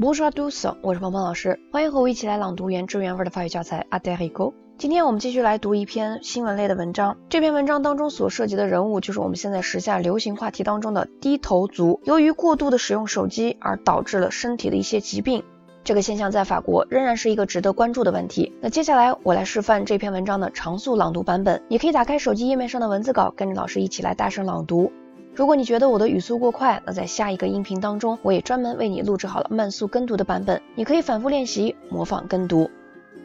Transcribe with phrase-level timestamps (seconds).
[0.00, 7.16] Bonjour à tous，我是鹏鹏老师，欢迎和我一起来朗读原汁原味的法语教材《a d e r i g o 今天我们继续来读一篇新闻类的文章。
[7.28, 12.00] 这篇文章当中所涉及的人物就是我们现在时下流行话题当中的低头族。
[12.04, 15.42] 由于过度的使用手机而导致了身体的一些疾病，
[15.82, 18.52] 这个现象在法国仍然是一个值得关注的问题。
[18.60, 24.92] 那接下来我来示范这篇文章的常速朗读版本，你可以打开手机页面上的文字稿，跟着老师一起来大声朗读。
[25.37, 32.69] 如果你觉得我的语速过快，那在下一个音频当中，我也专门为你录制好了慢速跟读的版本，你可以反复练习模仿跟读。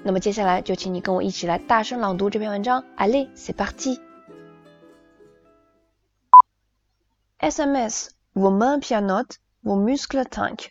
[0.03, 2.85] 那么接下来就请你跟我一起来大声朗读这篇文章。
[2.97, 3.99] Allez, c'est parti.
[7.41, 10.71] SMS, vos mains pianotent, vos muscles tinquent.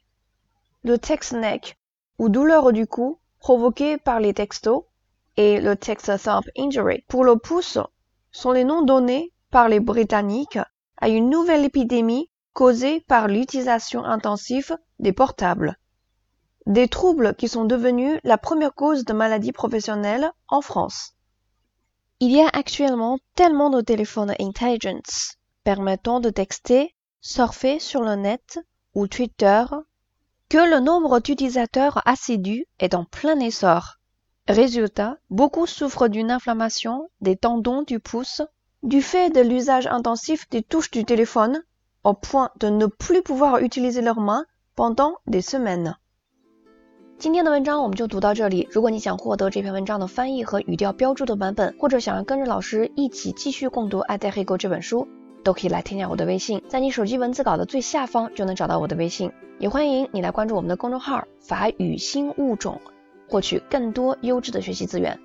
[0.83, 1.77] Le texte neck
[2.17, 4.85] ou douleur du cou provoquée par les textos
[5.35, 7.77] et le text thump injury pour le pouce
[8.31, 10.59] sont les noms donnés par les Britanniques
[11.02, 15.76] à une nouvelle épidémie causée par l'utilisation intensive des portables.
[16.66, 21.16] Des troubles qui sont devenus la première cause de maladie professionnelle en France.
[22.20, 28.60] Il y a actuellement tellement de téléphones intelligents permettant de texter, surfer sur le net
[28.94, 29.64] ou Twitter
[30.48, 33.96] que le nombre d'utilisateurs assidus est en plein essor.
[34.46, 38.42] Résultat, beaucoup souffrent d'une inflammation des tendons du pouce
[38.82, 41.62] du fait de l'usage intensif des touches du téléphone
[42.02, 44.44] au point de ne plus pouvoir utiliser leurs mains
[44.74, 45.94] pendant des semaines.
[47.18, 48.66] 今天的文章我们就读到这里。
[48.72, 55.06] 如果你想获得这篇文章的翻译和语调标注的版本，或者想要跟着老师一起继续共读《爱在黑沟》这本书，
[55.44, 59.30] 都可以来添加我的微信，在你手机文字稿的最下方就能找到我的微信。
[59.60, 62.80] 也欢迎你来关注我们的公众号“法语新物种”，
[63.30, 65.20] 获取更多优质的学习资源。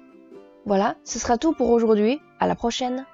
[0.68, 2.20] Voilà, ce sera tout pour aujourd'hui.
[2.40, 3.06] À la prochaine.